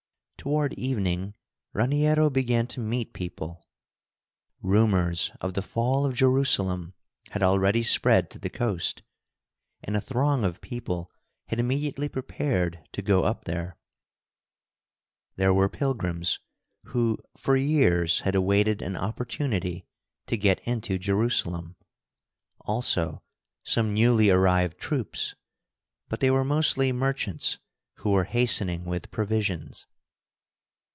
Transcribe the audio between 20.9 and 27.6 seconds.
Jerusalem, also some newly arrived troops; but they were mostly merchants